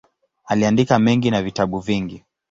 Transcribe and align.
Aliandika 0.45 0.99
mengi 0.99 1.31
na 1.31 1.41
vitabu 1.41 1.79
vingi. 1.79 2.23